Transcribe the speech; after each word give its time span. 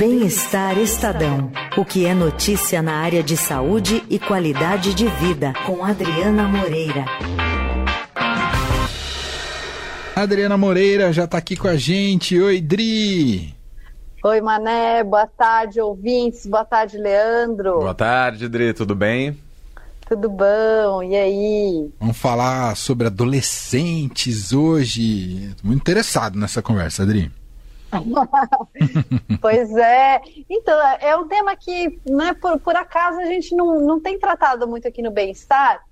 Bem-Estar 0.00 0.78
Estadão. 0.78 1.52
O 1.76 1.84
que 1.84 2.06
é 2.06 2.14
notícia 2.14 2.80
na 2.80 2.94
área 2.94 3.22
de 3.22 3.36
saúde 3.36 4.02
e 4.08 4.18
qualidade 4.18 4.94
de 4.94 5.06
vida, 5.06 5.52
com 5.66 5.84
Adriana 5.84 6.48
Moreira. 6.48 7.04
Adriana 10.16 10.56
Moreira 10.56 11.12
já 11.12 11.24
está 11.24 11.36
aqui 11.36 11.54
com 11.54 11.68
a 11.68 11.76
gente. 11.76 12.40
Oi, 12.40 12.62
Dri. 12.62 13.54
Oi, 14.24 14.40
Mané. 14.40 15.04
Boa 15.04 15.26
tarde, 15.26 15.82
ouvintes. 15.82 16.46
Boa 16.46 16.64
tarde, 16.64 16.96
Leandro. 16.96 17.80
Boa 17.80 17.94
tarde, 17.94 18.48
Dri. 18.48 18.72
Tudo 18.72 18.94
bem? 18.94 19.38
Tudo 20.08 20.30
bom? 20.30 21.02
E 21.02 21.14
aí? 21.14 21.90
Vamos 22.00 22.16
falar 22.16 22.74
sobre 22.74 23.06
adolescentes 23.06 24.54
hoje. 24.54 25.54
Muito 25.62 25.82
interessado 25.82 26.38
nessa 26.38 26.62
conversa, 26.62 27.02
Adri. 27.02 27.30
pois 29.40 29.76
é. 29.76 30.20
Então, 30.48 30.78
é 31.00 31.16
um 31.16 31.26
tema 31.26 31.56
que, 31.56 32.00
né, 32.08 32.34
por, 32.34 32.58
por 32.60 32.76
acaso, 32.76 33.18
a 33.18 33.26
gente 33.26 33.54
não, 33.54 33.80
não 33.80 34.00
tem 34.00 34.18
tratado 34.18 34.66
muito 34.66 34.86
aqui 34.86 35.02
no 35.02 35.10
bem-estar. 35.10 35.82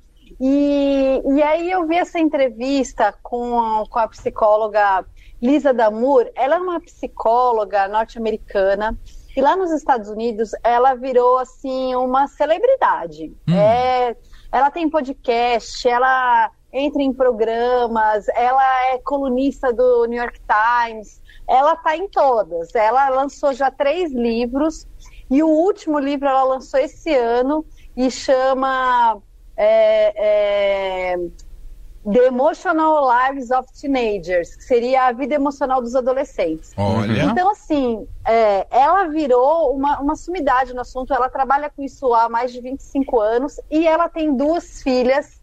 E, 0.40 1.22
e 1.24 1.42
aí 1.42 1.70
eu 1.70 1.86
vi 1.86 1.96
essa 1.96 2.18
entrevista 2.18 3.14
com 3.22 3.58
a, 3.58 3.88
com 3.88 3.98
a 3.98 4.08
psicóloga 4.08 5.04
Lisa 5.40 5.72
Damour. 5.72 6.30
Ela 6.34 6.56
é 6.56 6.58
uma 6.58 6.80
psicóloga 6.80 7.88
norte-americana. 7.88 8.96
E 9.36 9.40
lá 9.40 9.56
nos 9.56 9.70
Estados 9.70 10.08
Unidos, 10.08 10.50
ela 10.64 10.94
virou, 10.94 11.38
assim, 11.38 11.94
uma 11.94 12.26
celebridade. 12.26 13.32
Hum. 13.48 13.54
É, 13.54 14.16
ela 14.50 14.70
tem 14.70 14.88
podcast, 14.88 15.88
ela 15.88 16.50
entra 16.78 17.02
em 17.02 17.12
programas, 17.12 18.28
ela 18.28 18.62
é 18.92 18.98
colunista 18.98 19.72
do 19.72 20.06
New 20.06 20.18
York 20.18 20.40
Times, 20.40 21.20
ela 21.48 21.74
está 21.74 21.96
em 21.96 22.08
todas. 22.08 22.74
Ela 22.74 23.08
lançou 23.08 23.52
já 23.52 23.70
três 23.70 24.12
livros 24.12 24.86
e 25.30 25.42
o 25.42 25.48
último 25.48 25.98
livro 25.98 26.28
ela 26.28 26.44
lançou 26.44 26.78
esse 26.80 27.14
ano 27.14 27.64
e 27.96 28.10
chama 28.10 29.20
é, 29.56 31.12
é, 31.12 31.16
The 32.10 32.26
Emotional 32.26 33.06
Lives 33.10 33.50
of 33.50 33.68
Teenagers, 33.78 34.56
que 34.56 34.64
seria 34.64 35.08
a 35.08 35.12
vida 35.12 35.34
emocional 35.34 35.82
dos 35.82 35.94
adolescentes. 35.94 36.72
Olha. 36.76 37.24
Então, 37.24 37.50
assim, 37.50 38.06
é, 38.26 38.66
ela 38.70 39.08
virou 39.08 39.74
uma, 39.74 40.00
uma 40.00 40.16
sumidade 40.16 40.72
no 40.72 40.80
assunto, 40.80 41.12
ela 41.12 41.28
trabalha 41.28 41.68
com 41.68 41.82
isso 41.82 42.14
há 42.14 42.28
mais 42.28 42.52
de 42.52 42.60
25 42.60 43.20
anos 43.20 43.60
e 43.70 43.86
ela 43.86 44.08
tem 44.08 44.34
duas 44.34 44.82
filhas 44.82 45.37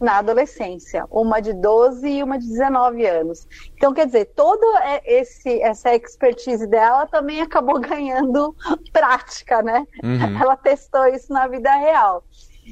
na 0.00 0.18
adolescência, 0.18 1.04
uma 1.10 1.40
de 1.40 1.52
12 1.52 2.08
e 2.08 2.22
uma 2.22 2.38
de 2.38 2.46
19 2.46 3.06
anos. 3.06 3.46
Então, 3.74 3.92
quer 3.92 4.06
dizer, 4.06 4.26
toda 4.34 4.66
esse, 5.04 5.60
essa 5.60 5.94
expertise 5.94 6.66
dela 6.66 7.06
também 7.06 7.40
acabou 7.40 7.78
ganhando 7.80 8.54
prática, 8.92 9.62
né? 9.62 9.84
Uhum. 10.02 10.40
Ela 10.40 10.56
testou 10.56 11.06
isso 11.06 11.32
na 11.32 11.46
vida 11.46 11.74
real. 11.74 12.24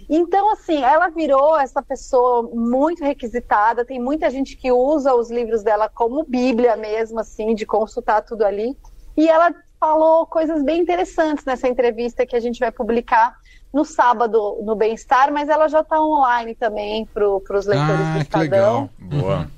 Então, 0.09 0.53
assim, 0.53 0.83
ela 0.83 1.09
virou 1.09 1.59
essa 1.59 1.83
pessoa 1.83 2.43
muito 2.53 3.03
requisitada. 3.03 3.85
Tem 3.85 3.99
muita 3.99 4.29
gente 4.31 4.57
que 4.57 4.71
usa 4.71 5.15
os 5.15 5.31
livros 5.31 5.63
dela 5.63 5.89
como 5.89 6.25
Bíblia 6.25 6.77
mesmo, 6.77 7.19
assim, 7.19 7.55
de 7.55 7.65
consultar 7.65 8.23
tudo 8.23 8.45
ali. 8.45 8.77
E 9.17 9.29
ela 9.29 9.55
falou 9.79 10.27
coisas 10.27 10.63
bem 10.63 10.81
interessantes 10.81 11.45
nessa 11.45 11.69
entrevista 11.69 12.27
que 12.27 12.37
a 12.37 12.41
gente 12.41 12.59
vai 12.59 12.71
publicar 12.71 13.37
no 13.73 13.85
sábado 13.85 14.63
no 14.63 14.75
Bem-Estar, 14.75 15.33
mas 15.33 15.49
ela 15.49 15.69
já 15.69 15.81
está 15.81 16.01
online 16.01 16.55
também 16.55 17.05
para 17.07 17.29
os 17.29 17.67
leitores 17.67 18.01
ah, 18.01 18.13
do 18.15 18.23
Estadão. 18.23 18.91
Boa. 18.99 19.51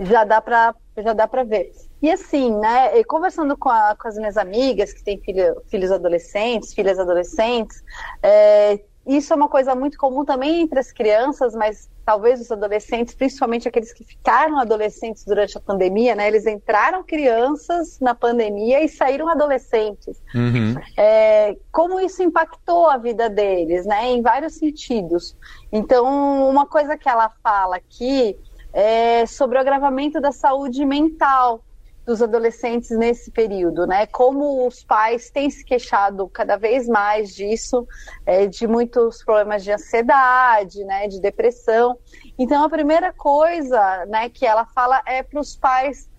Já 0.00 0.24
dá 0.24 0.40
para 0.40 0.74
já 0.96 1.12
dá 1.12 1.26
para 1.26 1.42
ver. 1.42 1.72
E 2.00 2.10
assim, 2.10 2.54
né, 2.56 3.02
conversando 3.04 3.56
com, 3.56 3.68
a, 3.68 3.96
com, 4.00 4.06
as 4.06 4.16
minhas 4.16 4.36
amigas 4.36 4.92
que 4.92 5.02
têm 5.02 5.18
filho, 5.18 5.60
filhos 5.66 5.90
adolescentes, 5.90 6.72
filhas 6.72 6.98
adolescentes, 6.98 7.82
é, 8.22 8.78
isso 9.06 9.32
é 9.32 9.36
uma 9.36 9.48
coisa 9.48 9.74
muito 9.74 9.98
comum 9.98 10.24
também 10.24 10.62
entre 10.62 10.78
as 10.78 10.90
crianças, 10.90 11.54
mas 11.54 11.90
talvez 12.04 12.40
os 12.40 12.50
adolescentes, 12.50 13.14
principalmente 13.14 13.68
aqueles 13.68 13.92
que 13.92 14.04
ficaram 14.04 14.58
adolescentes 14.58 15.24
durante 15.24 15.56
a 15.58 15.60
pandemia, 15.60 16.14
né? 16.14 16.26
Eles 16.26 16.46
entraram 16.46 17.02
crianças 17.02 17.98
na 18.00 18.14
pandemia 18.14 18.82
e 18.82 18.88
saíram 18.88 19.28
adolescentes. 19.28 20.22
Uhum. 20.34 20.74
É, 20.96 21.56
como 21.70 22.00
isso 22.00 22.22
impactou 22.22 22.88
a 22.88 22.96
vida 22.96 23.28
deles, 23.28 23.84
né? 23.84 24.10
Em 24.10 24.22
vários 24.22 24.54
sentidos. 24.54 25.36
Então, 25.70 26.48
uma 26.48 26.66
coisa 26.66 26.96
que 26.96 27.08
ela 27.08 27.30
fala 27.42 27.76
aqui 27.76 28.36
é 28.72 29.26
sobre 29.26 29.56
o 29.56 29.60
agravamento 29.60 30.20
da 30.20 30.32
saúde 30.32 30.84
mental 30.84 31.62
dos 32.04 32.20
adolescentes 32.22 32.90
nesse 32.90 33.30
período, 33.30 33.86
né? 33.86 34.06
Como 34.06 34.66
os 34.66 34.84
pais 34.84 35.30
têm 35.30 35.48
se 35.48 35.64
queixado 35.64 36.28
cada 36.28 36.56
vez 36.56 36.86
mais 36.86 37.34
disso, 37.34 37.86
é, 38.26 38.46
de 38.46 38.66
muitos 38.66 39.24
problemas 39.24 39.64
de 39.64 39.72
ansiedade, 39.72 40.84
né? 40.84 41.08
De 41.08 41.20
depressão. 41.20 41.98
Então, 42.38 42.64
a 42.64 42.68
primeira 42.68 43.12
coisa, 43.12 44.04
né, 44.06 44.28
que 44.28 44.44
ela 44.44 44.66
fala 44.66 45.02
é 45.06 45.22
para 45.22 45.40
os 45.40 45.56
pais 45.56 46.10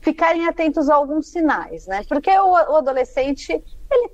ficarem 0.00 0.46
atentos 0.46 0.88
a 0.88 0.94
alguns 0.94 1.30
sinais, 1.30 1.86
né? 1.86 2.04
Porque 2.08 2.30
o, 2.30 2.50
o 2.50 2.76
adolescente 2.76 3.52
ele 3.90 4.10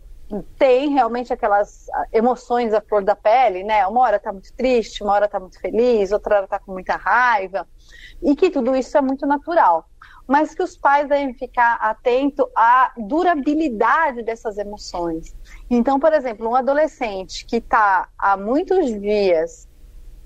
tem 0.57 0.91
realmente 0.91 1.33
aquelas 1.33 1.87
emoções 2.13 2.73
à 2.73 2.81
flor 2.81 3.03
da 3.03 3.17
pele, 3.17 3.65
né? 3.65 3.87
Uma 3.87 4.01
hora 4.01 4.17
está 4.17 4.33
muito 4.33 4.55
triste, 4.55 5.03
uma 5.03 5.13
hora 5.13 5.27
está 5.27 5.41
muito 5.41 5.61
feliz, 5.61 6.13
outra 6.13 6.37
hora 6.37 6.45
está 6.45 6.59
com 6.59 6.73
muita 6.73 6.95
raiva, 6.95 7.67
e 8.23 8.37
que 8.37 8.49
tudo 8.49 8.77
isso 8.77 8.97
é 8.97 9.01
muito 9.01 9.27
natural 9.27 9.90
mas 10.31 10.55
que 10.55 10.63
os 10.63 10.77
pais 10.77 11.09
devem 11.09 11.35
ficar 11.35 11.75
atentos 11.81 12.47
à 12.55 12.93
durabilidade 12.97 14.23
dessas 14.23 14.59
emoções. 14.59 15.35
Então, 15.69 15.99
por 15.99 16.13
exemplo, 16.13 16.49
um 16.49 16.55
adolescente 16.55 17.45
que 17.45 17.57
está 17.57 18.09
há 18.17 18.37
muitos 18.37 18.87
dias 19.01 19.69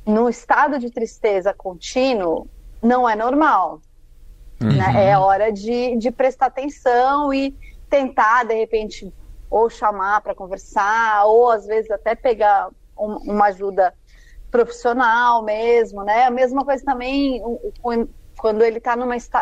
no 0.04 0.28
estado 0.28 0.78
de 0.78 0.90
tristeza 0.90 1.54
contínuo 1.54 2.46
não 2.82 3.08
é 3.08 3.16
normal. 3.16 3.80
Né? 4.60 4.68
Uhum. 4.68 4.76
Né? 4.76 5.06
É 5.06 5.18
hora 5.18 5.50
de, 5.50 5.96
de 5.96 6.10
prestar 6.10 6.46
atenção 6.48 7.32
e 7.32 7.56
tentar, 7.88 8.44
de 8.44 8.52
repente, 8.52 9.10
ou 9.48 9.70
chamar 9.70 10.20
para 10.20 10.34
conversar, 10.34 11.24
ou 11.24 11.50
às 11.50 11.64
vezes 11.64 11.90
até 11.90 12.14
pegar 12.14 12.68
um, 12.94 13.32
uma 13.32 13.46
ajuda 13.46 13.94
profissional 14.50 15.42
mesmo, 15.42 16.04
né? 16.04 16.24
A 16.24 16.30
mesma 16.30 16.62
coisa 16.62 16.84
também 16.84 17.42
com 17.80 18.06
quando 18.44 18.60
ele 18.60 18.76
está 18.76 18.94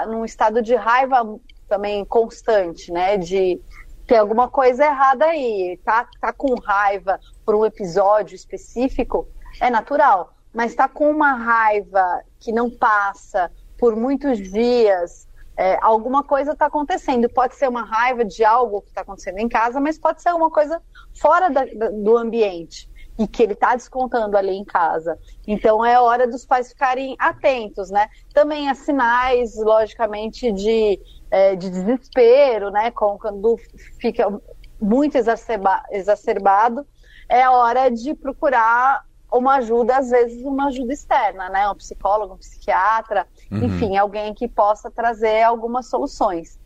num 0.06 0.24
estado 0.24 0.62
de 0.62 0.76
raiva 0.76 1.36
também 1.68 2.04
constante, 2.04 2.92
né? 2.92 3.16
De 3.16 3.60
ter 4.06 4.18
alguma 4.18 4.48
coisa 4.48 4.84
errada 4.84 5.24
aí, 5.24 5.76
tá, 5.84 6.08
tá 6.20 6.32
com 6.32 6.54
raiva 6.54 7.18
por 7.44 7.56
um 7.56 7.66
episódio 7.66 8.36
específico, 8.36 9.26
é 9.60 9.68
natural. 9.68 10.32
Mas 10.54 10.70
está 10.70 10.86
com 10.86 11.10
uma 11.10 11.32
raiva 11.32 12.22
que 12.38 12.52
não 12.52 12.70
passa 12.70 13.50
por 13.76 13.96
muitos 13.96 14.38
dias, 14.38 15.26
é, 15.56 15.76
alguma 15.82 16.22
coisa 16.22 16.52
está 16.52 16.66
acontecendo. 16.66 17.28
Pode 17.28 17.56
ser 17.56 17.68
uma 17.68 17.82
raiva 17.82 18.24
de 18.24 18.44
algo 18.44 18.82
que 18.82 18.91
está 18.91 19.00
acontecendo 19.00 19.38
em 19.38 19.48
casa, 19.48 19.80
mas 19.80 19.98
pode 19.98 20.22
ser 20.22 20.28
alguma 20.28 20.48
coisa 20.48 20.80
fora 21.20 21.50
da, 21.50 21.64
do 21.91 22.16
ambiente 22.16 22.88
e 23.18 23.26
que 23.26 23.42
ele 23.42 23.52
está 23.52 23.74
descontando 23.74 24.36
ali 24.36 24.52
em 24.52 24.64
casa. 24.64 25.18
Então 25.46 25.84
é 25.84 26.00
hora 26.00 26.26
dos 26.26 26.46
pais 26.46 26.68
ficarem 26.68 27.14
atentos, 27.18 27.90
né? 27.90 28.08
Também 28.32 28.68
há 28.68 28.74
sinais, 28.74 29.56
logicamente, 29.56 30.50
de, 30.50 31.00
é, 31.30 31.54
de 31.54 31.68
desespero, 31.70 32.70
né? 32.70 32.90
Quando 32.90 33.56
fica 34.00 34.26
muito 34.80 35.16
exacerba, 35.16 35.82
exacerbado, 35.90 36.86
é 37.28 37.48
hora 37.48 37.90
de 37.90 38.14
procurar 38.14 39.04
uma 39.32 39.56
ajuda, 39.56 39.96
às 39.96 40.10
vezes 40.10 40.44
uma 40.44 40.66
ajuda 40.66 40.92
externa, 40.92 41.48
né? 41.48 41.68
Um 41.68 41.74
psicólogo, 41.74 42.34
um 42.34 42.38
psiquiatra, 42.38 43.26
uhum. 43.50 43.64
enfim, 43.64 43.96
alguém 43.96 44.34
que 44.34 44.46
possa 44.46 44.90
trazer 44.90 45.42
algumas 45.42 45.88
soluções. 45.88 46.58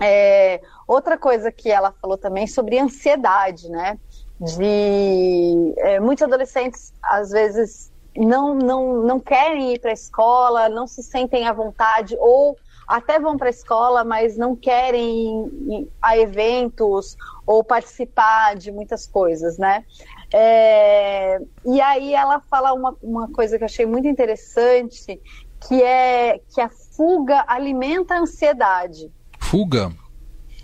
É, 0.00 0.60
outra 0.86 1.18
coisa 1.18 1.50
que 1.50 1.70
ela 1.70 1.92
falou 2.00 2.16
também 2.16 2.46
sobre 2.46 2.78
ansiedade, 2.78 3.68
né? 3.68 3.98
De 4.40 5.74
é, 5.78 6.00
muitos 6.00 6.22
adolescentes 6.22 6.92
às 7.02 7.30
vezes 7.30 7.90
não, 8.16 8.54
não, 8.54 9.02
não 9.02 9.20
querem 9.20 9.74
ir 9.74 9.80
para 9.80 9.90
a 9.90 9.94
escola, 9.94 10.68
não 10.68 10.86
se 10.86 11.02
sentem 11.02 11.46
à 11.46 11.52
vontade 11.52 12.16
ou 12.18 12.56
até 12.86 13.20
vão 13.20 13.36
para 13.36 13.48
a 13.48 13.50
escola, 13.50 14.02
mas 14.02 14.36
não 14.36 14.56
querem 14.56 15.46
ir 15.68 15.92
a 16.00 16.16
eventos 16.16 17.16
ou 17.46 17.62
participar 17.62 18.56
de 18.56 18.72
muitas 18.72 19.06
coisas, 19.06 19.58
né? 19.58 19.84
É, 20.32 21.38
e 21.66 21.80
aí 21.80 22.14
ela 22.14 22.40
fala 22.40 22.72
uma, 22.72 22.96
uma 23.02 23.28
coisa 23.28 23.58
que 23.58 23.64
eu 23.64 23.66
achei 23.66 23.84
muito 23.84 24.08
interessante, 24.08 25.20
que 25.66 25.82
é 25.82 26.40
que 26.54 26.60
a 26.60 26.68
fuga 26.68 27.44
alimenta 27.46 28.14
a 28.14 28.20
ansiedade. 28.20 29.12
Fuga? 29.38 29.92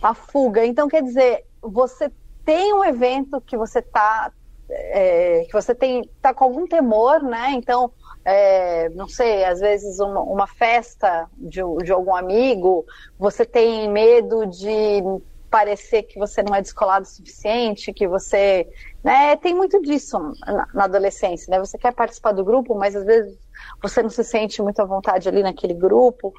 A 0.03 0.15
fuga. 0.15 0.65
Então, 0.65 0.89
quer 0.89 1.03
dizer, 1.03 1.45
você 1.63 2.11
tem 2.45 2.73
um 2.75 2.85
evento 2.85 3.41
que 3.41 3.57
você 3.57 3.81
tá 3.81 4.33
é, 4.69 5.45
que 5.45 5.53
você 5.53 5.75
tem 5.75 6.09
tá 6.23 6.33
com 6.33 6.45
algum 6.45 6.67
temor, 6.67 7.23
né? 7.23 7.53
Então, 7.53 7.93
é, 8.25 8.89
não 8.91 9.07
sei, 9.07 9.45
às 9.45 9.61
vezes 9.61 10.01
uma, 10.01 10.21
uma 10.21 10.47
festa 10.47 11.29
de, 11.37 11.61
de, 11.83 11.93
algum 11.93 12.15
amigo, 12.15 12.87
você 13.19 13.45
tem 13.45 13.89
medo 13.91 14.47
de 14.47 15.03
parecer 15.51 16.03
que 16.05 16.19
você 16.19 16.43
não 16.43 16.55
é 16.55 16.61
descolado 16.61 17.05
o 17.05 17.09
suficiente, 17.09 17.93
que 17.93 18.09
você. 18.09 18.69
Né, 19.05 19.37
tem 19.37 19.55
muito 19.55 19.81
disso 19.83 20.19
na, 20.47 20.67
na, 20.73 20.85
adolescência, 20.85 21.51
né? 21.51 21.59
Você 21.59 21.77
quer 21.77 21.93
participar 21.95 22.33
do 22.33 22.45
grupo, 22.45 22.75
mas 22.75 22.97
às 22.97 23.05
vezes 23.05 23.39
você 23.83 24.03
não 24.03 24.11
se 24.11 24.25
sente 24.25 24.63
muito 24.63 24.81
à 24.81 24.85
vontade 24.85 25.29
ali 25.29 25.43
naquele 25.43 25.75
grupo. 25.75 26.33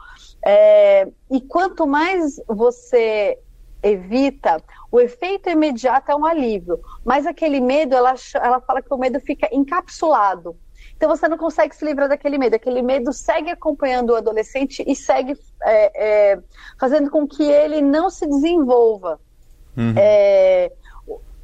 É, 0.43 1.07
e 1.31 1.39
quanto 1.41 1.85
mais 1.85 2.41
você 2.47 3.39
evita, 3.85 4.61
o 4.91 4.99
efeito 4.99 5.49
imediato 5.49 6.11
é 6.11 6.15
um 6.15 6.25
alívio, 6.25 6.79
mas 7.03 7.27
aquele 7.27 7.59
medo, 7.59 7.95
ela, 7.95 8.15
ela 8.35 8.59
fala 8.61 8.81
que 8.81 8.93
o 8.93 8.97
medo 8.97 9.19
fica 9.19 9.47
encapsulado. 9.51 10.55
Então 10.97 11.09
você 11.09 11.27
não 11.27 11.37
consegue 11.37 11.75
se 11.75 11.83
livrar 11.83 12.07
daquele 12.07 12.37
medo. 12.37 12.55
Aquele 12.55 12.81
medo 12.81 13.11
segue 13.11 13.51
acompanhando 13.51 14.11
o 14.11 14.15
adolescente 14.15 14.83
e 14.87 14.95
segue 14.95 15.37
é, 15.61 16.31
é, 16.33 16.39
fazendo 16.79 17.09
com 17.11 17.27
que 17.27 17.43
ele 17.43 17.81
não 17.81 18.09
se 18.09 18.25
desenvolva. 18.25 19.19
Uhum. 19.77 19.93
É, 19.97 20.71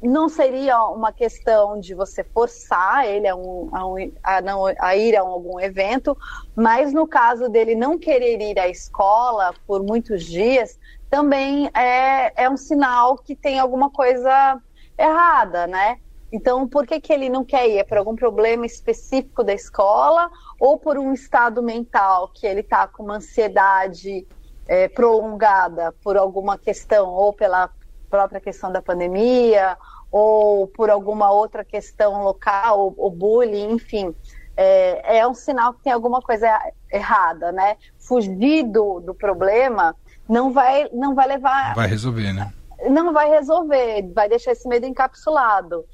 não 0.02 0.28
seria 0.28 0.82
uma 0.86 1.12
questão 1.12 1.78
de 1.78 1.94
você 1.94 2.24
forçar 2.24 3.06
ele 3.06 3.28
a, 3.28 3.36
um, 3.36 3.68
a, 3.72 3.86
um, 3.86 4.12
a, 4.22 4.40
não, 4.40 4.64
a 4.66 4.96
ir 4.96 5.16
a 5.16 5.20
algum 5.20 5.60
evento, 5.60 6.16
mas 6.56 6.92
no 6.92 7.06
caso 7.06 7.48
dele 7.48 7.76
não 7.76 7.98
querer 7.98 8.40
ir 8.40 8.58
à 8.58 8.68
escola 8.68 9.54
por 9.66 9.82
muitos 9.82 10.24
dias, 10.24 10.76
também 11.12 11.70
é, 11.74 12.44
é 12.44 12.48
um 12.48 12.56
sinal 12.56 13.18
que 13.18 13.36
tem 13.36 13.58
alguma 13.58 13.90
coisa 13.90 14.58
errada, 14.98 15.66
né? 15.66 15.98
Então, 16.32 16.66
por 16.66 16.86
que, 16.86 16.98
que 17.02 17.12
ele 17.12 17.28
não 17.28 17.44
quer 17.44 17.68
ir? 17.68 17.76
É 17.76 17.84
por 17.84 17.98
algum 17.98 18.16
problema 18.16 18.64
específico 18.64 19.44
da 19.44 19.52
escola 19.52 20.30
ou 20.58 20.78
por 20.78 20.96
um 20.96 21.12
estado 21.12 21.62
mental 21.62 22.28
que 22.28 22.46
ele 22.46 22.60
está 22.60 22.88
com 22.88 23.02
uma 23.02 23.16
ansiedade 23.16 24.26
é, 24.66 24.88
prolongada 24.88 25.94
por 26.02 26.16
alguma 26.16 26.56
questão, 26.56 27.10
ou 27.10 27.34
pela 27.34 27.68
própria 28.08 28.40
questão 28.40 28.72
da 28.72 28.80
pandemia, 28.80 29.76
ou 30.10 30.66
por 30.68 30.88
alguma 30.88 31.30
outra 31.30 31.62
questão 31.62 32.24
local, 32.24 32.94
ou, 32.96 33.10
bullying, 33.10 33.70
enfim. 33.72 34.14
É, 34.56 35.18
é, 35.18 35.28
um 35.28 35.34
sinal 35.34 35.74
que 35.74 35.82
tem 35.82 35.92
alguma 35.92 36.22
coisa 36.22 36.48
errada, 36.90 37.52
né? 37.52 37.76
Fugir 37.98 38.62
do, 38.62 38.98
do 39.00 39.14
problema 39.14 39.94
não 40.28 40.52
vai, 40.52 40.88
não 40.92 41.14
vai 41.14 41.28
levar. 41.28 41.74
Vai 41.74 41.86
resolver, 41.86 42.32
né? 42.32 42.52
Não 42.90 43.12
vai 43.12 43.30
resolver, 43.30 44.10
vai 44.12 44.28
deixar 44.28 44.52
esse 44.52 44.68
medo 44.68 44.86
encapsulado. 44.86 45.84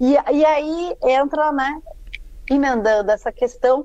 E, 0.00 0.12
e 0.32 0.44
aí 0.44 0.96
entra, 1.02 1.52
né, 1.52 1.80
emendando 2.50 3.10
essa 3.10 3.32
questão, 3.32 3.82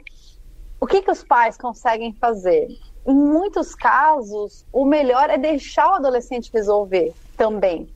o 0.80 0.88
que, 0.88 1.01
que 1.01 1.12
os 1.12 1.24
pais 1.24 1.57
conseguem 1.57 2.13
fazer? 2.13 2.68
Em 3.06 3.16
muitos 3.16 3.75
casos, 3.75 4.66
o 4.72 4.86
melhor 4.86 5.30
é 5.30 5.38
deixar 5.38 5.90
o 5.90 5.96
adolescente 5.96 6.52
resolver 6.54 7.13
também. 7.38 7.90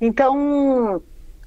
Então, 0.00 1.02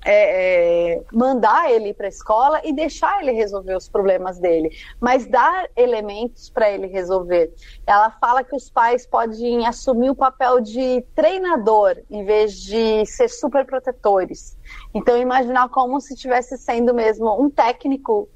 é, 0.05 0.93
é, 0.93 1.03
mandar 1.11 1.71
ele 1.71 1.93
para 1.93 2.05
a 2.05 2.09
escola 2.09 2.61
e 2.63 2.73
deixar 2.73 3.21
ele 3.21 3.31
resolver 3.31 3.75
os 3.75 3.89
problemas 3.89 4.39
dele, 4.39 4.69
mas 4.99 5.25
dar 5.25 5.67
elementos 5.75 6.49
para 6.49 6.69
ele 6.69 6.87
resolver. 6.87 7.53
Ela 7.85 8.09
fala 8.11 8.43
que 8.43 8.55
os 8.55 8.69
pais 8.69 9.05
podem 9.05 9.65
assumir 9.65 10.09
o 10.09 10.15
papel 10.15 10.61
de 10.61 11.03
treinador 11.13 11.97
em 12.09 12.23
vez 12.23 12.53
de 12.53 13.05
ser 13.05 13.29
super 13.29 13.65
protetores. 13.65 14.57
Então, 14.93 15.17
imaginar 15.17 15.69
como 15.69 15.99
se 15.99 16.13
estivesse 16.13 16.57
sendo 16.57 16.93
mesmo 16.93 17.41
um 17.41 17.49
técnico 17.49 18.29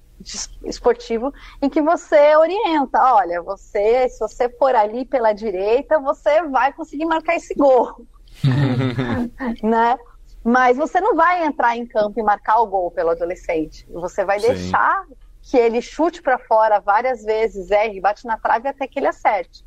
esportivo 0.63 1.33
em 1.61 1.69
que 1.69 1.81
você 1.81 2.35
orienta, 2.35 2.99
olha, 3.13 3.41
você, 3.41 4.07
se 4.09 4.19
você 4.19 4.49
for 4.49 4.73
ali 4.73 5.05
pela 5.05 5.33
direita, 5.33 5.99
você 5.99 6.43
vai 6.43 6.71
conseguir 6.71 7.05
marcar 7.05 7.35
esse 7.35 7.53
gol, 7.55 8.05
né? 9.63 9.97
Mas 10.43 10.77
você 10.77 10.99
não 10.99 11.15
vai 11.15 11.45
entrar 11.45 11.77
em 11.77 11.85
campo 11.85 12.19
e 12.19 12.23
marcar 12.23 12.59
o 12.59 12.67
gol 12.67 12.91
pelo 12.91 13.11
adolescente. 13.11 13.87
Você 13.91 14.25
vai 14.25 14.39
Sim. 14.39 14.47
deixar 14.47 15.05
que 15.41 15.57
ele 15.57 15.81
chute 15.81 16.21
para 16.21 16.39
fora 16.39 16.79
várias 16.79 17.23
vezes, 17.23 17.69
erre, 17.71 17.99
bate 17.99 18.25
na 18.25 18.37
trave 18.37 18.67
até 18.67 18.87
que 18.87 18.99
ele 18.99 19.07
acerte. 19.07 19.63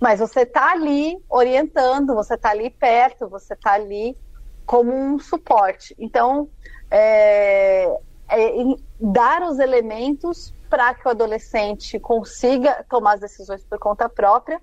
Mas 0.00 0.20
você 0.20 0.40
está 0.40 0.72
ali 0.72 1.18
orientando, 1.28 2.14
você 2.14 2.34
está 2.34 2.50
ali 2.50 2.70
perto, 2.70 3.28
você 3.28 3.52
está 3.54 3.72
ali 3.72 4.16
como 4.64 4.92
um 4.92 5.18
suporte. 5.18 5.94
Então, 5.98 6.48
é, 6.90 7.84
é 8.30 8.52
dar 8.98 9.42
os 9.42 9.58
elementos 9.58 10.54
para 10.70 10.94
que 10.94 11.06
o 11.06 11.10
adolescente 11.10 11.98
consiga 11.98 12.84
tomar 12.88 13.14
as 13.14 13.20
decisões 13.20 13.64
por 13.64 13.78
conta 13.78 14.08
própria, 14.08 14.60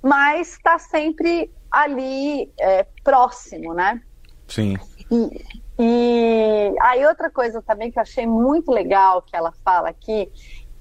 mas 0.00 0.52
está 0.52 0.78
sempre 0.78 1.52
ali 1.70 2.52
é, 2.58 2.86
próximo, 3.02 3.74
né? 3.74 4.00
Sim. 4.48 4.76
E, 5.10 5.44
e 5.78 6.74
aí 6.80 7.06
outra 7.06 7.30
coisa 7.30 7.62
também 7.62 7.90
que 7.90 7.98
eu 7.98 8.02
achei 8.02 8.26
muito 8.26 8.72
legal 8.72 9.22
que 9.22 9.36
ela 9.36 9.52
fala 9.64 9.90
aqui, 9.90 10.30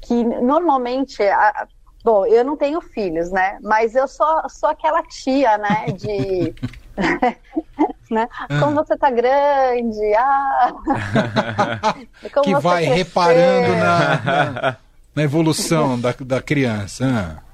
que 0.02 0.24
normalmente, 0.24 1.22
a, 1.22 1.68
bom, 2.04 2.26
eu 2.26 2.44
não 2.44 2.58
tenho 2.58 2.82
filhos, 2.82 3.32
né? 3.32 3.60
Mas 3.62 3.96
eu 3.96 4.08
sou, 4.08 4.50
sou 4.50 4.70
aquela 4.70 5.04
tia, 5.04 5.58
né? 5.58 5.86
De 5.92 6.56
né? 8.10 8.28
Como 8.60 8.76
você 8.76 8.98
tá 8.98 9.10
grande, 9.10 10.14
ah. 10.16 10.74
que 12.44 12.56
vai 12.56 12.86
reparando 12.86 13.76
na, 13.76 14.22
na, 14.24 14.78
na, 15.16 15.24
evolução 15.24 16.00
da, 16.00 16.16
da 16.20 16.42
criança. 16.42 17.06
Ah. 17.06 17.47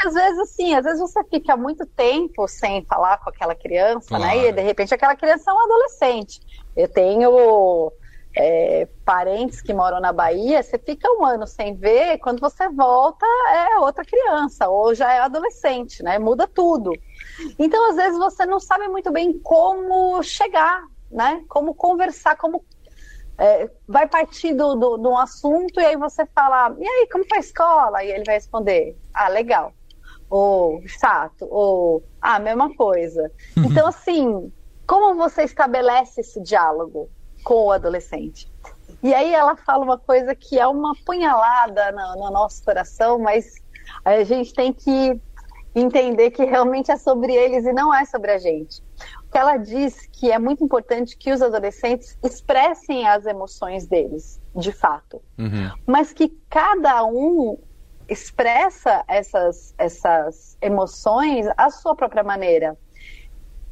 Porque 0.00 0.08
às 0.08 0.14
vezes, 0.14 0.38
assim, 0.38 0.74
às 0.74 0.84
vezes 0.84 1.00
você 1.00 1.22
fica 1.24 1.56
muito 1.56 1.84
tempo 1.84 2.48
sem 2.48 2.84
falar 2.84 3.18
com 3.18 3.28
aquela 3.28 3.54
criança, 3.54 4.08
claro. 4.08 4.24
né? 4.24 4.48
E 4.48 4.52
de 4.52 4.62
repente 4.62 4.94
aquela 4.94 5.14
criança 5.14 5.50
é 5.50 5.54
um 5.54 5.62
adolescente. 5.62 6.40
Eu 6.74 6.88
tenho 6.88 7.92
é, 8.34 8.88
parentes 9.04 9.60
que 9.60 9.74
moram 9.74 10.00
na 10.00 10.12
Bahia, 10.12 10.62
você 10.62 10.78
fica 10.78 11.06
um 11.18 11.24
ano 11.24 11.46
sem 11.46 11.74
ver, 11.74 12.18
quando 12.18 12.40
você 12.40 12.68
volta 12.70 13.26
é 13.52 13.78
outra 13.78 14.04
criança, 14.04 14.68
ou 14.68 14.94
já 14.94 15.12
é 15.12 15.18
adolescente, 15.18 16.02
né? 16.02 16.18
Muda 16.18 16.48
tudo. 16.48 16.92
Então, 17.58 17.90
às 17.90 17.96
vezes, 17.96 18.18
você 18.18 18.46
não 18.46 18.58
sabe 18.58 18.88
muito 18.88 19.10
bem 19.12 19.38
como 19.40 20.22
chegar, 20.22 20.82
né? 21.10 21.44
Como 21.48 21.74
conversar, 21.74 22.36
como 22.36 22.64
é, 23.36 23.70
vai 23.86 24.06
partir 24.06 24.54
do, 24.54 24.74
do, 24.74 24.96
do, 24.96 25.16
assunto 25.16 25.80
e 25.80 25.84
aí 25.84 25.96
você 25.96 26.26
fala, 26.26 26.74
e 26.78 26.86
aí, 26.86 27.08
como 27.10 27.26
foi 27.26 27.38
a 27.38 27.40
escola? 27.40 28.04
E 28.04 28.10
ele 28.10 28.24
vai 28.24 28.36
responder, 28.36 28.96
ah, 29.12 29.28
legal. 29.28 29.74
Ou 30.30 30.80
chato, 30.86 31.46
ou 31.50 32.02
ah, 32.22 32.38
mesma 32.38 32.74
coisa. 32.74 33.30
Uhum. 33.56 33.64
Então, 33.64 33.88
assim, 33.88 34.52
como 34.86 35.14
você 35.16 35.42
estabelece 35.42 36.20
esse 36.20 36.40
diálogo 36.40 37.10
com 37.44 37.66
o 37.66 37.72
adolescente? 37.72 38.50
E 39.02 39.12
aí 39.12 39.34
ela 39.34 39.56
fala 39.56 39.84
uma 39.84 39.98
coisa 39.98 40.34
que 40.34 40.58
é 40.58 40.66
uma 40.66 40.94
punhalada 41.04 41.90
no, 41.92 42.24
no 42.24 42.30
nosso 42.30 42.64
coração, 42.64 43.18
mas 43.18 43.56
a 44.04 44.22
gente 44.22 44.54
tem 44.54 44.72
que 44.72 45.20
entender 45.74 46.30
que 46.30 46.44
realmente 46.44 46.90
é 46.90 46.96
sobre 46.96 47.34
eles 47.34 47.64
e 47.64 47.72
não 47.72 47.94
é 47.94 48.04
sobre 48.04 48.30
a 48.30 48.38
gente 48.38 48.82
que 49.30 49.38
ela 49.38 49.56
diz 49.56 50.08
que 50.12 50.30
é 50.30 50.38
muito 50.38 50.64
importante 50.64 51.16
que 51.16 51.32
os 51.32 51.40
adolescentes 51.40 52.18
expressem 52.22 53.06
as 53.06 53.24
emoções 53.26 53.86
deles, 53.86 54.40
de 54.56 54.72
fato, 54.72 55.22
uhum. 55.38 55.70
mas 55.86 56.12
que 56.12 56.28
cada 56.48 57.04
um 57.04 57.56
expressa 58.10 59.04
essas, 59.06 59.72
essas 59.78 60.58
emoções 60.60 61.46
à 61.56 61.70
sua 61.70 61.94
própria 61.94 62.24
maneira. 62.24 62.76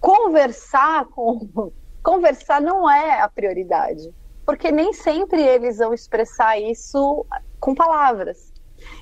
Conversar 0.00 1.04
com 1.06 1.72
conversar 2.00 2.60
não 2.60 2.88
é 2.88 3.20
a 3.20 3.28
prioridade, 3.28 4.08
porque 4.46 4.70
nem 4.70 4.92
sempre 4.92 5.42
eles 5.42 5.78
vão 5.78 5.92
expressar 5.92 6.58
isso 6.58 7.26
com 7.60 7.74
palavras. 7.74 8.52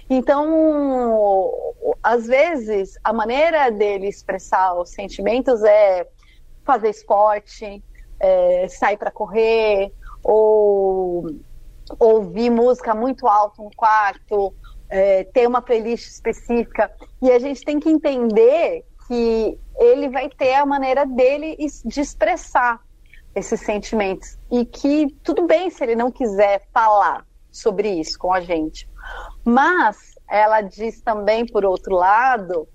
Então, 0.09 1.52
às 2.02 2.26
vezes, 2.26 2.95
a 3.05 3.12
maneira 3.12 3.71
dele 3.71 4.09
expressar 4.09 4.75
os 4.75 4.90
sentimentos 4.90 5.62
é 5.62 6.09
fazer 6.64 6.88
esporte, 6.88 7.85
é, 8.19 8.66
sair 8.69 8.97
para 8.97 9.11
correr, 9.11 9.93
ou 10.25 11.26
ouvir 12.00 12.50
música 12.50 12.95
muito 12.95 13.28
alto 13.28 13.62
no 13.62 13.71
quarto, 13.76 14.52
é, 14.88 15.25
ter 15.25 15.47
uma 15.47 15.62
playlist 15.62 16.07
específica. 16.07 16.90
E 17.21 17.31
a 17.31 17.38
gente 17.38 17.64
tem 17.64 17.78
que 17.78 17.88
entender 17.88 18.85
que 19.07 19.59
ele 19.78 20.09
vai 20.09 20.28
ter 20.28 20.55
a 20.55 20.66
maneira 20.66 21.05
dele 21.07 21.57
de 21.85 22.00
expressar 22.00 22.81
esses 23.35 23.61
sentimentos. 23.61 24.38
E 24.50 24.64
que 24.64 25.09
tudo 25.23 25.47
bem 25.47 25.71
se 25.71 25.83
ele 25.85 25.95
não 25.95 26.11
quiser 26.11 26.66
falar 26.73 27.26
sobre 27.50 27.88
isso 27.88 28.19
com 28.19 28.33
a 28.33 28.40
gente. 28.40 28.88
Mas 29.45 30.14
ela 30.28 30.61
diz 30.61 31.00
também, 31.00 31.47
por 31.47 31.64
outro 31.64 31.95
lado, 31.95 32.69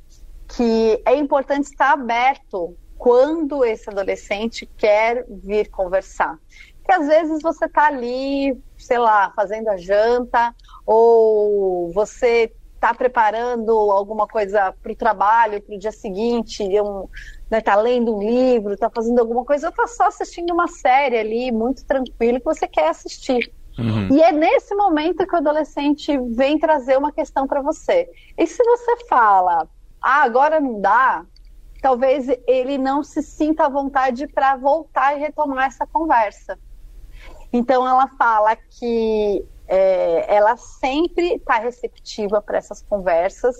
que 0.48 1.02
é 1.06 1.16
importante 1.16 1.66
estar 1.66 1.94
aberto 1.94 2.76
quando 2.98 3.66
esse 3.66 3.90
adolescente 3.90 4.70
quer 4.78 5.26
vir 5.28 5.70
conversar. 5.70 6.38
Porque 6.82 6.92
às 6.92 7.08
vezes 7.08 7.42
você 7.42 7.66
está 7.66 7.88
ali, 7.88 8.58
sei 8.78 8.98
lá, 8.98 9.32
fazendo 9.36 9.70
a 9.70 9.78
janta, 9.78 10.54
ou 10.86 11.92
você 11.94 12.52
está 12.82 12.94
preparando 12.96 13.72
alguma 13.72 14.28
coisa 14.28 14.74
para 14.82 14.92
o 14.92 14.96
trabalho, 14.96 15.62
para 15.62 15.76
o 15.76 15.80
dia 15.80 15.92
seguinte, 15.92 16.64
um, 16.82 17.08
né, 17.50 17.62
tá 17.62 17.76
lendo 17.76 18.16
um 18.16 18.20
livro, 18.20 18.76
tá 18.76 18.90
fazendo 18.90 19.20
alguma 19.20 19.46
coisa, 19.46 19.68
ou 19.68 19.74
tá 19.74 19.86
só 19.86 20.08
assistindo 20.08 20.52
uma 20.52 20.68
série 20.68 21.18
ali, 21.18 21.52
muito 21.52 21.86
tranquilo, 21.86 22.40
que 22.40 22.46
você 22.46 22.68
quer 22.68 22.90
assistir. 22.90 23.54
Uhum. 23.78 24.10
E 24.12 24.22
é 24.22 24.32
nesse 24.32 24.74
momento 24.76 25.26
que 25.28 25.34
o 25.34 25.38
adolescente 25.38 26.18
vem 26.32 26.58
trazer 26.58 26.98
uma 26.98 27.12
questão 27.12 27.48
para 27.48 27.62
você. 27.62 28.10
E 28.36 28.48
se 28.48 28.64
você 28.64 29.06
fala, 29.08 29.68
ah, 30.02 30.24
agora 30.24 30.60
não 30.60 30.82
dá, 30.82 31.24
talvez 31.82 32.28
ele 32.48 32.80
não 32.80 33.04
se 33.04 33.22
sinta 33.22 33.66
à 33.66 33.70
vontade 33.70 34.28
para 34.28 34.56
voltar 34.56 35.16
e 35.16 35.20
retomar 35.20 35.68
essa 35.68 35.86
conversa. 35.86 36.58
Então 37.54 37.88
ela 37.88 38.08
fala 38.18 38.56
que 38.56 39.44
é, 39.68 40.36
ela 40.36 40.58
sempre 40.58 41.36
está 41.36 41.58
receptiva 41.58 42.42
para 42.42 42.58
essas 42.58 42.82
conversas, 42.82 43.56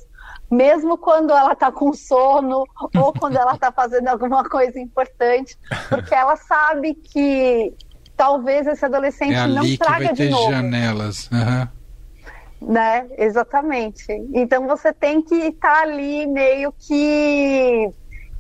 mesmo 0.50 0.98
quando 0.98 1.32
ela 1.32 1.54
está 1.54 1.72
com 1.72 1.94
sono 1.94 2.66
ou 2.98 3.14
quando 3.14 3.38
ela 3.38 3.54
está 3.54 3.72
fazendo 3.72 4.10
alguma 4.10 4.48
coisa 4.48 4.80
importante, 4.80 5.58
porque 5.90 6.14
ela 6.14 6.36
sabe 6.36 6.96
que 6.96 7.74
talvez 8.18 8.68
esse 8.68 8.86
adolescente 8.86 9.34
é 9.34 9.48
não 9.48 9.78
traga 9.78 10.14
de 10.14 10.30
novo. 10.30 10.52
janelas. 10.52 11.30
Uhum. 11.32 12.74
Né? 12.74 13.08
Exatamente. 13.18 14.06
Então 14.34 14.68
você 14.68 14.94
tem 14.94 15.22
que 15.22 15.34
estar 15.36 15.76
tá 15.76 15.82
ali 15.82 16.28
meio 16.28 16.72
que 16.74 17.90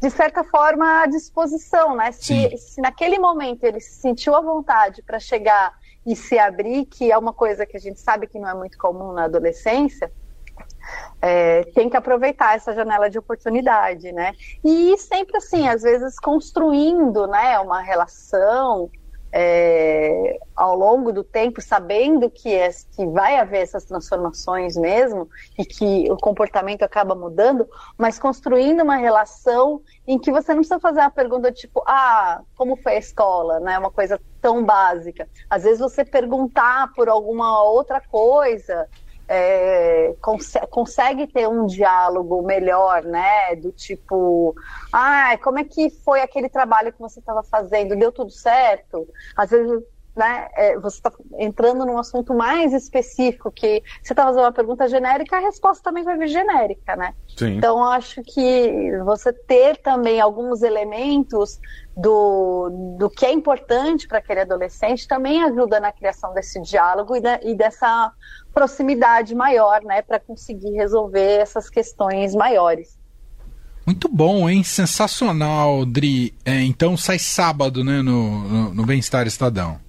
de 0.01 0.09
certa 0.09 0.43
forma 0.43 1.03
à 1.03 1.05
disposição, 1.05 1.95
né? 1.95 2.11
Se, 2.11 2.57
se 2.57 2.81
naquele 2.81 3.19
momento 3.19 3.63
ele 3.63 3.79
se 3.79 4.01
sentiu 4.01 4.35
à 4.35 4.41
vontade 4.41 5.03
para 5.03 5.19
chegar 5.19 5.73
e 6.05 6.15
se 6.15 6.39
abrir, 6.39 6.85
que 6.85 7.11
é 7.11 7.17
uma 7.17 7.31
coisa 7.31 7.65
que 7.65 7.77
a 7.77 7.79
gente 7.79 7.99
sabe 7.99 8.25
que 8.25 8.39
não 8.39 8.49
é 8.49 8.53
muito 8.55 8.77
comum 8.79 9.13
na 9.13 9.25
adolescência, 9.25 10.11
é, 11.21 11.63
tem 11.75 11.87
que 11.87 11.95
aproveitar 11.95 12.55
essa 12.55 12.73
janela 12.73 13.11
de 13.11 13.19
oportunidade, 13.19 14.11
né? 14.11 14.33
E 14.63 14.97
sempre 14.97 15.37
assim, 15.37 15.67
às 15.67 15.83
vezes 15.83 16.19
construindo, 16.19 17.27
né, 17.27 17.59
uma 17.59 17.79
relação, 17.79 18.89
é, 19.31 20.37
ao 20.55 20.75
longo 20.75 21.13
do 21.13 21.23
tempo, 21.23 21.61
sabendo 21.61 22.29
que, 22.29 22.53
é, 22.53 22.69
que 22.95 23.05
vai 23.07 23.37
haver 23.37 23.61
essas 23.61 23.85
transformações 23.85 24.75
mesmo 24.75 25.29
e 25.57 25.63
que 25.63 26.11
o 26.11 26.17
comportamento 26.17 26.83
acaba 26.83 27.15
mudando, 27.15 27.67
mas 27.97 28.19
construindo 28.19 28.81
uma 28.81 28.97
relação 28.97 29.81
em 30.05 30.19
que 30.19 30.31
você 30.31 30.53
não 30.53 30.59
precisa 30.59 30.79
fazer 30.79 30.99
uma 30.99 31.11
pergunta 31.11 31.51
tipo, 31.51 31.81
ah, 31.87 32.41
como 32.55 32.75
foi 32.75 32.93
a 32.95 32.99
escola, 32.99 33.59
né? 33.59 33.79
Uma 33.79 33.91
coisa 33.91 34.19
tão 34.41 34.65
básica. 34.65 35.27
Às 35.49 35.63
vezes 35.63 35.79
você 35.79 36.03
perguntar 36.03 36.91
por 36.93 37.07
alguma 37.07 37.63
outra 37.63 38.01
coisa 38.01 38.87
é, 39.33 40.13
cons 40.21 40.51
consegue 40.69 41.25
ter 41.25 41.47
um 41.47 41.65
diálogo 41.65 42.41
melhor, 42.41 43.01
né? 43.03 43.55
Do 43.55 43.71
tipo, 43.71 44.53
ah, 44.91 45.37
como 45.41 45.57
é 45.57 45.63
que 45.63 45.89
foi 45.89 46.19
aquele 46.19 46.49
trabalho 46.49 46.91
que 46.91 46.99
você 46.99 47.21
estava 47.21 47.41
fazendo? 47.41 47.95
Deu 47.95 48.11
tudo 48.11 48.29
certo? 48.29 49.07
Às 49.37 49.51
vezes 49.51 49.81
né, 50.15 50.49
é, 50.55 50.77
você 50.77 50.97
está 50.97 51.11
entrando 51.39 51.85
num 51.85 51.97
assunto 51.97 52.33
mais 52.33 52.73
específico, 52.73 53.51
que 53.51 53.81
você 54.03 54.11
está 54.11 54.23
fazendo 54.23 54.43
uma 54.43 54.51
pergunta 54.51 54.87
genérica, 54.87 55.37
a 55.37 55.39
resposta 55.39 55.83
também 55.83 56.03
vai 56.03 56.17
vir 56.17 56.27
genérica, 56.27 56.95
né? 56.95 57.13
Sim. 57.37 57.57
Então, 57.57 57.83
acho 57.83 58.21
que 58.23 58.91
você 59.05 59.31
ter 59.31 59.77
também 59.77 60.19
alguns 60.19 60.61
elementos 60.63 61.59
do, 61.95 62.95
do 62.97 63.09
que 63.09 63.25
é 63.25 63.31
importante 63.31 64.07
para 64.07 64.17
aquele 64.17 64.41
adolescente 64.41 65.07
também 65.07 65.43
ajuda 65.43 65.79
na 65.79 65.91
criação 65.91 66.33
desse 66.33 66.61
diálogo 66.61 67.15
e, 67.15 67.21
e 67.43 67.55
dessa 67.55 68.11
proximidade 68.53 69.33
maior, 69.33 69.81
né, 69.83 70.01
para 70.01 70.19
conseguir 70.19 70.71
resolver 70.71 71.39
essas 71.39 71.69
questões 71.69 72.35
maiores. 72.35 72.99
Muito 73.85 74.07
bom, 74.09 74.47
hein? 74.47 74.61
Sensacional, 74.61 75.85
Dri. 75.85 76.35
É, 76.45 76.61
então 76.61 76.95
sai 76.97 77.17
sábado, 77.17 77.83
né, 77.83 78.01
no, 78.01 78.47
no, 78.47 78.73
no 78.73 78.85
Bem-Estar 78.85 79.25
Estadão 79.25 79.79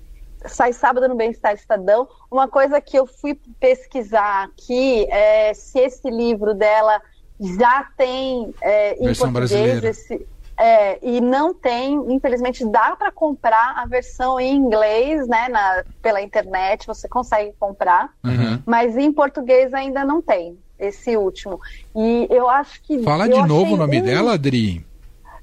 sai 0.46 0.72
sábado 0.72 1.08
no 1.08 1.14
Bem-Estar 1.14 1.54
Estadão. 1.54 2.08
Uma 2.30 2.48
coisa 2.48 2.80
que 2.80 2.98
eu 2.98 3.06
fui 3.06 3.38
pesquisar 3.58 4.44
aqui 4.44 5.06
é 5.10 5.52
se 5.54 5.78
esse 5.78 6.10
livro 6.10 6.54
dela 6.54 7.00
já 7.40 7.88
tem 7.96 8.54
é, 8.60 8.94
em 9.00 9.06
versão 9.06 9.32
português 9.32 9.82
esse, 9.82 10.26
é, 10.56 10.98
e 11.02 11.20
não 11.20 11.52
tem, 11.52 11.94
infelizmente, 12.12 12.64
dá 12.64 12.94
para 12.94 13.10
comprar 13.10 13.74
a 13.76 13.86
versão 13.86 14.38
em 14.38 14.54
inglês, 14.54 15.26
né, 15.26 15.48
na, 15.48 15.84
pela 16.00 16.20
internet, 16.20 16.86
você 16.86 17.08
consegue 17.08 17.52
comprar, 17.58 18.12
uhum. 18.22 18.62
mas 18.66 18.96
em 18.96 19.12
português 19.12 19.72
ainda 19.74 20.04
não 20.04 20.22
tem 20.22 20.58
esse 20.78 21.16
último. 21.16 21.60
E 21.96 22.26
eu 22.30 22.48
acho 22.48 22.82
que 22.82 23.02
fala 23.02 23.28
de 23.28 23.42
novo 23.46 23.74
o 23.74 23.76
nome 23.76 24.00
um... 24.00 24.04
dela, 24.04 24.34
Adri. 24.34 24.84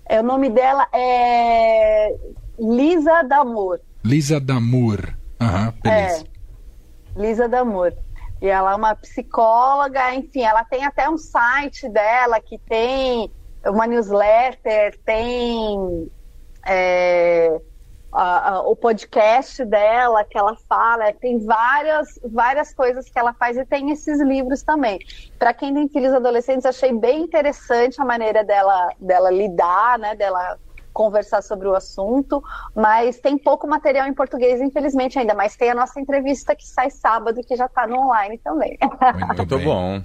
É, 0.06 0.22
o 0.22 0.24
nome 0.24 0.50
dela 0.50 0.88
é 0.94 2.16
Lisa 2.58 3.22
Damor. 3.24 3.80
Lisa 4.04 4.40
Damur. 4.40 5.16
Aham, 5.40 5.74
beleza. 5.84 6.26
É, 7.16 7.22
Lisa 7.22 7.48
Damur. 7.48 7.94
E 8.42 8.48
ela 8.48 8.72
é 8.72 8.76
uma 8.76 8.96
psicóloga, 8.96 10.14
enfim, 10.16 10.42
ela 10.42 10.64
tem 10.64 10.86
até 10.86 11.10
um 11.10 11.18
site 11.18 11.90
dela 11.90 12.40
que 12.40 12.58
tem 12.58 13.30
uma 13.66 13.86
newsletter, 13.86 14.98
tem 15.04 16.10
é, 16.66 17.60
a, 18.12 18.50
a, 18.50 18.62
o 18.62 18.76
podcast 18.76 19.64
dela 19.66 20.24
que 20.24 20.38
ela 20.38 20.56
fala, 20.68 21.12
tem 21.14 21.40
várias, 21.40 22.20
várias 22.24 22.74
coisas 22.74 23.10
que 23.10 23.20
ela 23.20 23.34
faz 23.34 23.58
e 23.58 23.66
tem 23.66 23.92
esses 23.92 24.22
livros 24.22 24.64
também. 24.64 25.00
Para 25.38 25.54
quem 25.54 25.74
tem 25.74 25.90
filhos 25.90 26.14
adolescentes, 26.14 26.66
achei 26.66 26.94
bem 26.94 27.24
interessante 27.24 28.02
a 28.02 28.06
maneira 28.06 28.44
dela, 28.44 28.94
dela 29.00 29.30
lidar, 29.30 30.00
né, 30.00 30.16
dela 30.16 30.58
conversar 31.00 31.42
sobre 31.42 31.66
o 31.66 31.74
assunto, 31.74 32.44
mas 32.76 33.18
tem 33.20 33.38
pouco 33.38 33.66
material 33.66 34.06
em 34.06 34.14
português, 34.14 34.60
infelizmente, 34.60 35.18
ainda, 35.18 35.34
mas 35.34 35.56
tem 35.56 35.70
a 35.70 35.74
nossa 35.74 35.98
entrevista 35.98 36.54
que 36.54 36.68
sai 36.68 36.90
sábado, 36.90 37.40
que 37.42 37.56
já 37.56 37.68
está 37.68 37.88
no 37.88 37.98
online 38.02 38.38
também. 38.44 38.78
Muito 39.38 39.60
bom. 39.60 40.04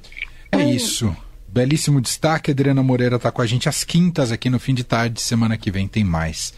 É 0.52 0.62
isso. 0.62 1.14
Belíssimo 1.48 2.00
destaque. 2.00 2.52
Adriana 2.52 2.80
Moreira 2.80 3.16
está 3.16 3.32
com 3.32 3.42
a 3.42 3.46
gente 3.46 3.68
às 3.68 3.82
quintas 3.82 4.30
aqui 4.30 4.48
no 4.48 4.60
fim 4.60 4.72
de 4.72 4.84
tarde. 4.84 5.20
Semana 5.20 5.58
que 5.58 5.68
vem 5.68 5.88
tem 5.88 6.04
mais. 6.04 6.54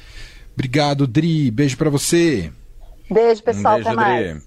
Obrigado, 0.53 1.07
Dri. 1.07 1.51
Beijo 1.51 1.79
para 1.79 1.89
você. 1.89 2.53
Beijo, 3.11 3.43
pessoal. 3.43 3.75
Um 3.75 3.77
beijo, 3.77 3.89
até 3.89 3.97
mais. 3.97 4.35
Dri. 4.35 4.46